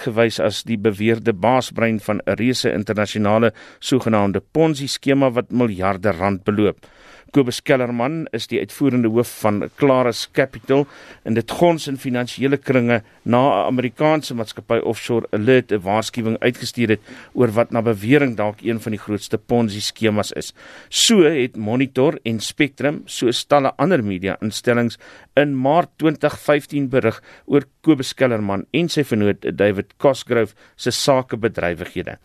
[0.00, 6.44] gewys as die beweerde baasbrein van 'n reuse internasionale sogenaamde Ponzi skema wat miljarde rand
[6.44, 6.86] beloop.
[7.34, 10.84] Kobus Kellerman is die uitvoerende hoof van Clarus Capital
[11.26, 16.88] en dit gons in finansiële kringe na 'n Amerikaanse maatskappy Offshore Alert 'n waarskuwing uitgestuur
[16.88, 17.00] het
[17.34, 20.54] oor wat na bewering dalk een van die grootste Ponzi skemas is.
[20.88, 24.98] So het Monitor en Spectrum, soos talle ander media-instellings
[25.34, 32.18] in Maart 2015 berig oor Kobus Kellerman en sy vernoot David Cosgrove se sakebedrywighede.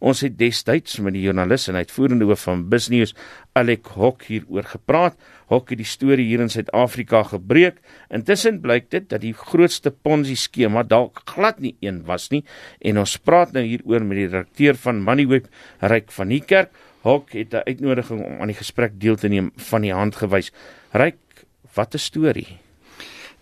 [0.00, 3.14] Ons het destyds met die joernalis en uitvoerende hoof van Business
[3.56, 5.16] Alec Hock hieroor gepraat.
[5.48, 7.80] Hock het die storie hier in Suid-Afrika gebreek.
[8.12, 12.42] Intussen blyk dit dat die grootste Ponzi skema dalk glad nie een was nie
[12.84, 15.48] en ons praat nou hieroor met die direkteur van Moneyweb,
[15.80, 16.74] Ryk van die Kerk.
[17.06, 20.52] Hock het 'n uitnodiging om aan die gesprek deel te neem van die hand gewys.
[20.92, 22.65] Ryk, wat 'n storie.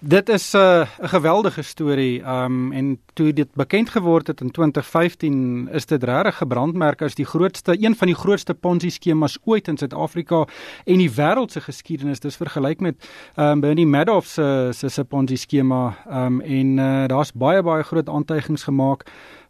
[0.06, 2.20] Dit is 'n uh, geweldige storie.
[2.20, 7.24] Um en toe dit bekend geword het in 2015, is dit regtig gebrandmerk as die
[7.24, 10.46] grootste een van die grootste Ponzi skemas ooit in Suid-Afrika
[10.84, 12.20] en die wêreld se geskiedenis.
[12.20, 15.96] Dis vergelyk met um Bernie Madoff se se se Ponzi skema.
[16.10, 19.04] Um en uh, daar's baie baie groot aantuigings gemaak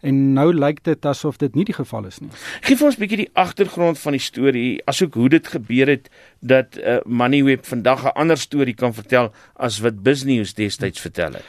[0.05, 2.31] en nou lyk dit asof dit nie die geval is nie.
[2.67, 6.11] Gee vir ons 'n bietjie die agtergrond van die storie, asook hoe dit gebeur het
[6.41, 11.45] dat uh, Moneyweb vandag 'n ander storie kan vertel as wat Business destyds vertel het.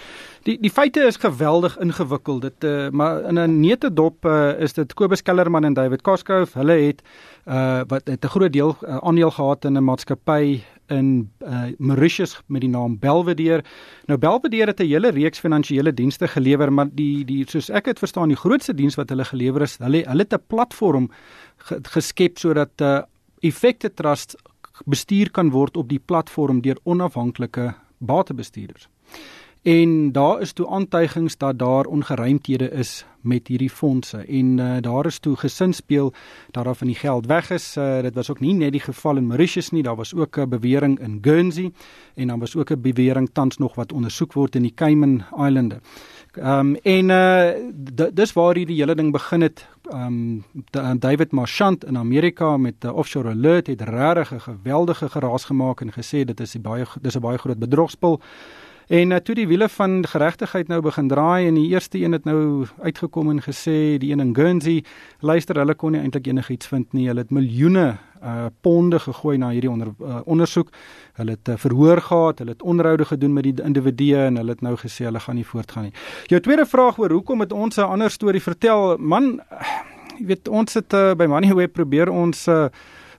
[0.46, 2.42] Die die feite is geweldig ingewikkeld.
[2.42, 6.54] Dit uh, maar in 'n neete dop uh, is dit Kobus Kellerman en David Koskov.
[6.54, 7.02] Hulle het
[7.46, 12.40] uh wat het 'n groot deel uh, aandeel gehad in 'n maatskappy in uh, Mauritius
[12.48, 13.64] met die naam Belvedere.
[14.06, 18.00] Nou Belvedere het 'n hele reeks finansiële dienste gelewer, maar die die soos ek dit
[18.00, 21.10] verstaan, die grootste diens wat hulle gelewer is, hulle hulle het 'n platform
[21.94, 23.02] geskep sodat 'n uh,
[23.42, 24.36] effekte trust
[24.86, 28.90] bestuur kan word op die platform deur onafhanklike batebestuurders.
[29.66, 35.06] En daar is toe aantuigings dat daar ongeruimthede is met hierdie fondse en uh, daar
[35.06, 36.14] is toe gesin speel
[36.52, 37.78] dat daar van die geld weg is.
[37.78, 40.50] Uh, dit was ook nie net die geval in Mauritius nie, daar was ook 'n
[40.50, 41.72] bewering in Guernsey
[42.14, 45.80] en dan was ook 'n bewering tans nog wat ondersoek word in die Cayman Eilande.
[46.32, 49.68] Ehm um, en uh dis waar hierdie hele ding begin het.
[49.90, 55.46] Ehm um, David Marchant in Amerika met 'n offshore alert het regtig 'n geweldige geraas
[55.46, 58.22] gemaak en gesê dit is 'n baie dis 'n baie groot bedrogspel.
[58.88, 62.26] En uh, toe die wiele van geregtigheid nou begin draai en die eerste een het
[62.26, 64.84] nou uitgekom en gesê die een in Guernsey,
[65.20, 67.08] luister, hulle kon nie eintlik enigiets vind nie.
[67.10, 67.96] Hulle het miljoene
[68.26, 70.72] uh ponde gegooi na hierdie onder, uh, ondersoek.
[71.20, 74.62] Hulle het uh, verhoor gehad, hulle het onderhoude gedoen met die individue en hulle het
[74.66, 75.94] nou gesê hulle gaan nie voortgaan nie.
[76.32, 78.98] Jou tweede vraag oor hoekom het ons 'n ander storie vertel?
[78.98, 79.42] Man,
[80.20, 82.68] jy weet ons het uh, by Moneyweb probeer ons uh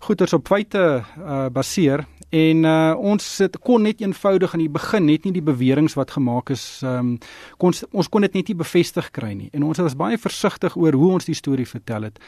[0.06, 5.04] goeders op feite uh baseer En uh, ons sit kon net eenvoudig aan die begin
[5.06, 7.18] net nie die beweringe wat gemaak is um,
[7.62, 9.50] kon ons kon dit net nie bevestig kry nie.
[9.54, 12.18] En ons was baie versigtig oor hoe ons die storie vertel het.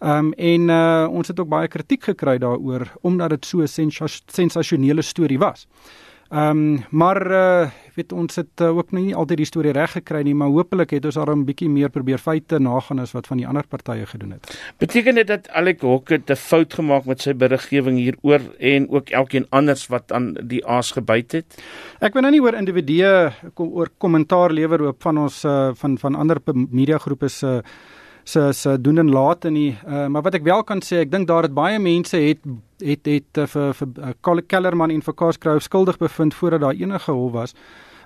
[0.00, 3.90] Ehm um, en uh, ons het ook baie kritiek gekry daaroor omdat dit so 'n
[4.28, 5.66] sensasionele storie was.
[6.30, 10.20] Ehm um, maar uh weet ons het uh, ook nie altyd die storie reg gekry
[10.26, 13.36] nie, maar hopelik het ons daar 'n bietjie meer probeer feite nagaan as wat van
[13.36, 14.72] die ander partye gedoen het.
[14.78, 19.46] Beteken dit dat Alec Hokke 'n fout gemaak met sy beriggewing hieroor en ook elkeen
[19.50, 21.62] anders wat aan die aas gebyt het?
[22.00, 25.98] Ek wil nou nie oor individue kom oor kommentaar lewer op van ons uh, van
[25.98, 26.36] van ander
[26.70, 27.60] media groepe se uh,
[28.26, 31.10] se se doen en laat in die uh, maar wat ek wel kan sê ek
[31.12, 32.42] dink daar het baie mense het
[32.84, 37.12] het het uh, vir vir uh, Kellerman en vir Karskrou skuldig bevind voordat daar enige
[37.12, 37.54] hof was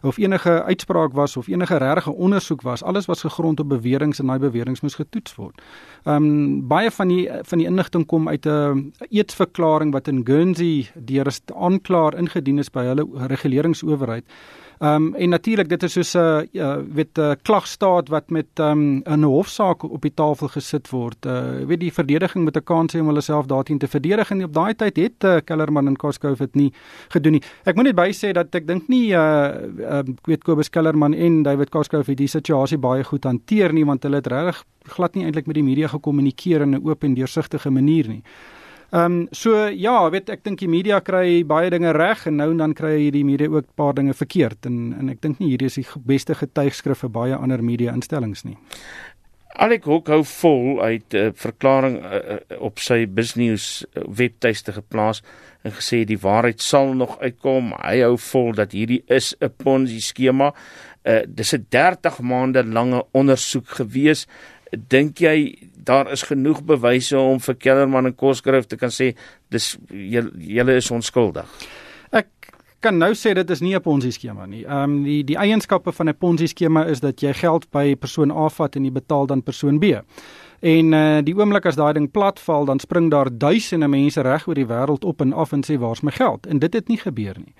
[0.02, 4.26] of enige uitspraak was of enige regte ondersoek was alles was gegrond op beweringe en
[4.26, 5.60] daai beweringe moes getoets word.
[6.04, 10.90] Ehm um, baie van die van die inligting kom uit 'n eetsverklaring wat in Guernsey
[10.94, 14.24] deur 'n aanklaer ingedien is by hulle reguleringsowerheid.
[14.80, 18.46] Ehm um, en natuurlik dit is soos 'n uh, weet 'n uh, klagstaat wat met
[18.54, 21.26] ehm, 'n um, hofsaak op die tafel gesit word.
[21.26, 24.52] Uh weet die verdediging met 'n kans om hulle self daarteen te verdedig en op
[24.52, 26.72] daai tyd het uh, Kellerman en Koskov dit nie
[27.08, 27.42] gedoen nie.
[27.64, 29.52] Ek moet net bysê dat ek dink nie uh,
[29.90, 33.84] uh ek weet Kobus Kellerman en David Koskov het die situasie baie goed hanteer nie
[33.84, 37.14] want hulle het regtig glad nie eintlik met die media gekommunikeer in 'n oop en
[37.14, 38.22] deursigtige manier nie.
[38.90, 42.48] Ehm um, so ja, weet ek dink die media kry baie dinge reg en nou
[42.50, 45.50] en dan kry die media ook 'n paar dinge verkeerd en en ek dink nie
[45.50, 48.56] hierdie is die beste getuigskrif vir baie ander media instellings nie.
[49.58, 55.22] Alek Hoek hou vol uit 'n uh, verklaring uh, op sy business webtuiste geplaas
[55.62, 57.74] en gesê die waarheid sal nog uitkom.
[57.82, 60.54] Hy hou vol dat hierdie is 'n Ponzi skema.
[61.02, 64.26] Uh, dis 'n 30 maande lange ondersoek gewees.
[64.70, 69.16] Dink jy daar is genoeg bewyse om vir Kellerman en Kosgrove te kan sê
[69.48, 69.78] dis
[70.38, 71.46] julle is onskuldig.
[72.80, 74.64] Kan nou sê dit is nie 'n Ponzi skema nie.
[74.64, 78.30] Ehm um, die die eienskappe van 'n Ponzi skema is dat jy geld by persoon
[78.30, 79.84] A vat en jy betaal dan persoon B.
[80.60, 84.54] En uh die oomblik as daai ding platval, dan spring daar duisende mense reg oor
[84.54, 86.46] die wêreld op en af en sê waar's my geld?
[86.46, 87.54] En dit het nie gebeur nie.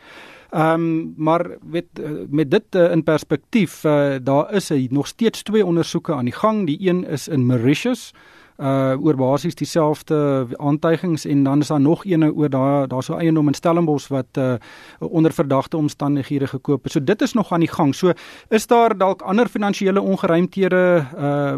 [0.51, 5.07] Ehm um, maar weet eh, met dit uh, in perspektief, uh, daar is hy nog
[5.07, 6.67] steeds twee ondersoeke aan die gang.
[6.67, 8.13] Die een is in Mauritius
[8.61, 13.15] uh oor basies dieselfde aantuigings en dan is daar nog eene oor daar daar so
[13.15, 14.55] eiendom in Stellenbosch wat uh
[14.99, 16.93] onder verdagte omstandighede gekoop is.
[16.93, 17.95] So dit is nog aan die gang.
[17.95, 18.13] So
[18.49, 21.55] is daar dalk ander finansiële ongeruimthede uh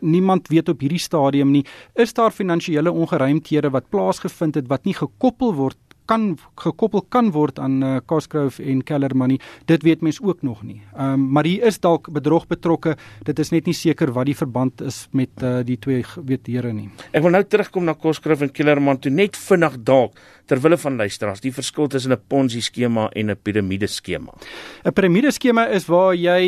[0.00, 1.64] niemand weet op hierdie stadium nie.
[1.94, 7.58] Is daar finansiële ongeruimthede wat plaasgevind het wat nie gekoppel word kan gekoppel kan word
[7.58, 9.38] aan uh, Cosgrove en Keller Money.
[9.66, 10.82] Dit weet mens ook nog nie.
[10.96, 12.96] Ehm um, maar hier is dalk bedrog betrokke.
[13.24, 16.72] Dit is net nie seker wat die verband is met uh, die twee weet here
[16.72, 16.88] nie.
[17.12, 20.76] Ek wil nou terugkom na Cosgrove en Keller Money toe net vinnig dalk ter wille
[20.76, 24.32] van luisteraars die verskil tussen 'n Ponzi skema en 'n piramide skema.
[24.84, 26.42] 'n Piramide skema is waar jy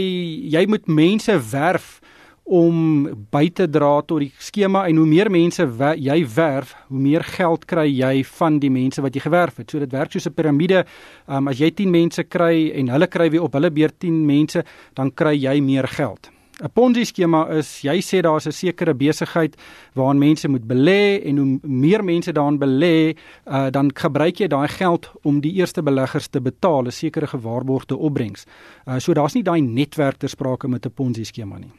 [0.52, 2.00] jy moet mense werf
[2.46, 7.00] om by te dra tot die skema en hoe meer mense wer, jy werf, hoe
[7.02, 9.70] meer geld kry jy van die mense wat jy gewerf het.
[9.70, 10.86] So dit werk soos 'n piramide.
[11.26, 14.64] Um, as jy 10 mense kry en hulle kry weer op hulle beurt 10 mense,
[14.94, 16.30] dan kry jy meer geld.
[16.62, 19.56] 'n Ponzi skema is jy sê daar's 'n sekere besigheid
[19.94, 23.16] waarin mense moet belê en hoe meer mense daarin belê,
[23.46, 27.96] uh, dan gebruik jy daai geld om die eerste beleggers te betaal, 'n sekere gewaarborgde
[27.96, 28.46] opbrengs.
[28.86, 31.72] Uh, so daar's nie daai netwerk ter sprake met 'n Ponzi skema nie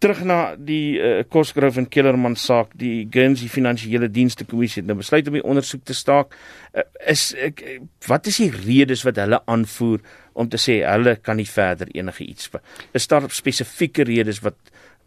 [0.00, 4.96] terug na die uh, Kosgrove en Kellerman saak, die Guernsey Finansiële Dienste Kommissie het nou
[5.02, 6.32] besluit om die ondersoek te staak.
[6.72, 7.76] Uh, is ek uh,
[8.08, 10.00] wat is die redes wat hulle aanvoer
[10.40, 12.48] om te sê hulle kan nie verder enige iets
[12.96, 14.56] is daar spesifieke redes wat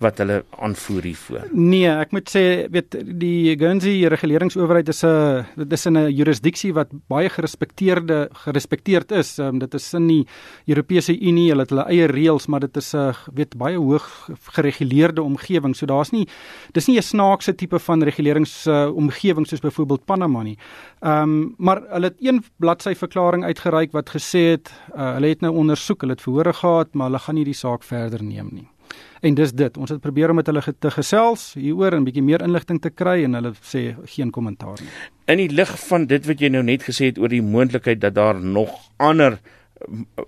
[0.04, 1.48] wat hulle aanvoer hiervoor.
[1.52, 6.90] Nee, ek moet sê weet die Guernsey reguleringsowerheid is 'n dit is 'n jurisdiksie wat
[7.08, 9.40] baie gerespekteerde gerespekteerd is.
[9.40, 10.28] Um, dit is in die
[10.68, 15.22] Europese Unie, hulle het hulle eie reëls, maar dit is 'n weet baie hoog gereguleerde
[15.22, 15.76] omgewing.
[15.76, 16.28] So daar's nie
[16.74, 20.58] dis nie 'n snaakse tipe van reguleringsomgewing uh, soos byvoorbeeld Panama nie.
[21.02, 25.42] Ehm um, maar hulle het een bladsy verklaring uitgereik wat gesê het uh, hulle het
[25.42, 28.73] nou ondersoek, hulle het verhore gehad, maar hulle gaan nie die saak verder neem nie.
[29.22, 29.78] En dis dit.
[29.78, 33.24] Ons het probeer om met hulle te gesels hieroor en bietjie meer inligting te kry
[33.24, 34.92] en hulle sê geen kommentaar nie.
[35.32, 38.18] In die lig van dit wat jy nou net gesê het oor die moontlikheid dat
[38.20, 39.40] daar nog ander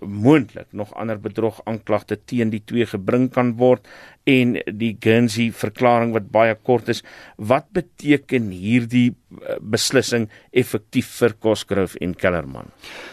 [0.01, 3.87] moontlik nog ander bedrog aanklagte teen die twee gebring kan word
[4.25, 7.03] en die Guernsey verklaring wat baie kort is
[7.37, 12.71] wat beteken hierdie eh, beslissing effektief vir Cosgrove en Kellerman?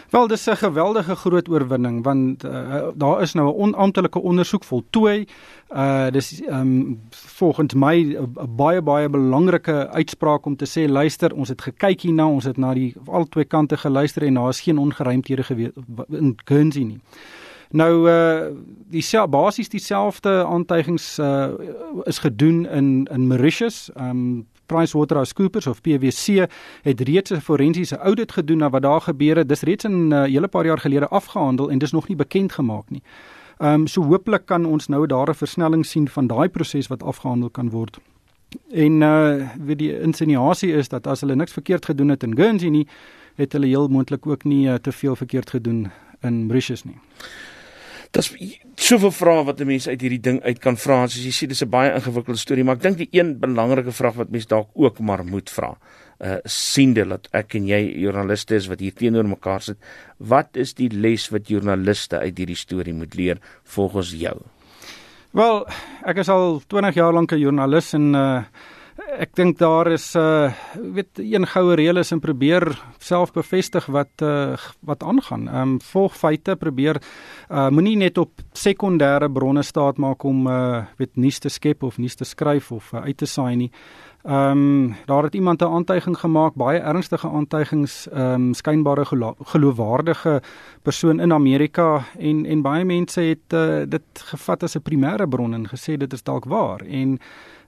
[0.09, 5.27] Wel dis 'n geweldige groot oorwinning want uh, daar is nou 'n onamptelike ondersoek voltooi.
[5.69, 11.49] Uh dis um volgens my 'n baie baie belangrike uitspraak om te sê luister ons
[11.49, 14.77] het gekyk hierna ons het na die al twee kante geluister en daar is geen
[14.77, 15.71] ongeruimthede gewees
[16.09, 17.01] in Guernsey nie
[17.73, 18.53] Nou uh
[18.93, 21.53] die basies dieselfde aantuigings uh
[22.03, 23.89] is gedoen in in Mauritius.
[23.97, 26.47] Um PricewaterhouseCoopers of PwC
[26.81, 29.49] het reeds 'n forensiese audit gedoen na wat daar gebeur het.
[29.49, 32.89] Dis reeds 'n uh, hele paar jaar gelede afgehandel en dis nog nie bekend gemaak
[32.89, 33.01] nie.
[33.59, 37.49] Um so hopelik kan ons nou daar 'n versnelling sien van daai proses wat afgehandel
[37.49, 37.99] kan word.
[38.69, 42.69] En uh wie die insinuasie is dat as hulle niks verkeerd gedoen het in Guernsey
[42.69, 42.87] nie,
[43.35, 45.91] het hulle heel moontlik ook nie uh, te veel verkeerd gedoen
[46.21, 46.97] in Mauritius nie.
[48.13, 48.29] Daar's
[48.77, 51.07] soveel vrae wat 'n mens uit hierdie ding uit kan vra.
[51.07, 54.13] Soos jy sê, dis 'n baie ingewikkelde storie, maar ek dink die een belangrike vraag
[54.13, 55.77] wat mens dalk ook maar moet vra,
[56.19, 59.77] uh siende dat ek en jy joernaliste is wat hier teenoor mekaar sit,
[60.17, 64.37] wat is die les wat joernaliste uit hierdie storie moet leer volgens jou?
[65.31, 65.65] Wel,
[66.05, 68.43] ek is al 20 jaar lank 'n joernalis en uh
[69.03, 70.51] Ek dink daar is uh
[70.95, 72.63] weet een goue reël is en probeer
[73.03, 75.47] self bevestig wat uh wat aangaan.
[75.47, 77.01] Ehm um, volg feite, probeer
[77.49, 81.97] uh moenie net op sekondêre bronne staat maak om uh weet nuus te skep of
[81.97, 83.71] nuus te skryf of uh, uit te saai nie.
[84.23, 89.35] Ehm um, daar het iemand 'n aantuiging gemaak, baie ernstige aantuigings, ehm um, skynbare gelo
[89.43, 90.41] geloofwaardige
[90.81, 95.53] persoon in Amerika en en baie mense het uh, dit gevat as 'n primêre bron
[95.53, 97.19] en gesê dit is dalk waar en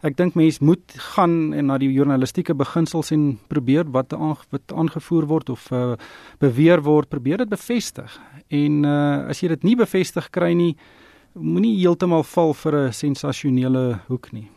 [0.05, 4.73] ek dink mense moet gaan en na die journalistieke beginsels en probeer wat aan, wat
[4.73, 5.95] aangevoer word of uh,
[6.43, 8.19] beweer word, probeer dit bevestig.
[8.53, 10.75] En uh, as jy dit nie bevestig kry nie,
[11.33, 14.47] moenie heeltemal val vir 'n sensasionele hoek nie.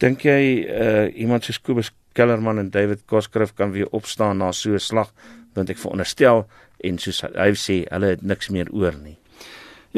[0.00, 4.74] Dink jy uh, iemand soos Kobus Kellerman en David Koskrif kan weer opstaan na so
[4.74, 5.12] 'n slag
[5.54, 6.46] want ek veronderstel
[6.84, 9.16] en soos hy sê hulle het niks meer oor nie.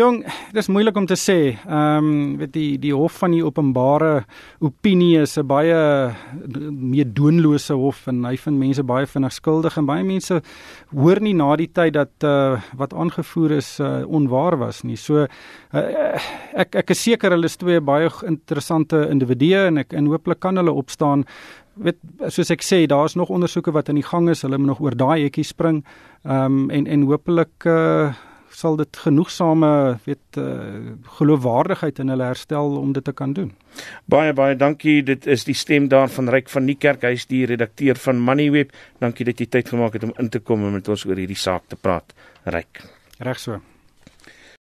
[0.01, 0.23] Jong,
[0.57, 1.35] dis moeilik om te sê.
[1.69, 4.23] Ehm um, weet die die hof van die openbare
[4.65, 6.15] opinie is 'n baie
[6.71, 10.41] meer doonlose hof en hy vind mense baie vinnig skuldig en baie mense
[10.95, 14.97] hoor nie na die tyd dat uh, wat aangevoer is uh, onwaar was nie.
[14.97, 15.27] So
[15.75, 16.19] uh,
[16.55, 20.57] ek ek is seker hulle is twee baie interessante individue en ek en hooplik kan
[20.57, 21.27] hulle opstaan
[21.75, 24.81] weet soos ek sê daar's nog ondersoeke wat aan die gang is hulle moet nog
[24.81, 25.85] oor daai hekkie spring
[26.25, 28.15] ehm um, en en hopelik uh,
[28.51, 33.53] sal dit genoegsame weet uh, geloofwaardigheid in hulle herstel om dit te kan doen.
[34.11, 35.01] Baie baie dankie.
[35.07, 37.07] Dit is die stem daar van Ryk van Niekerk.
[37.07, 38.75] Hy is die redakteur van Moneyweb.
[39.03, 41.39] Dankie dat jy tyd gemaak het om in te kom en met ons oor hierdie
[41.39, 42.15] saak te praat.
[42.45, 42.85] Ryk.
[43.21, 43.61] Reg so.